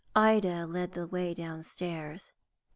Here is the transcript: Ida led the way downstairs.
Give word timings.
Ida 0.15 0.65
led 0.65 0.93
the 0.93 1.05
way 1.05 1.35
downstairs. 1.35 2.31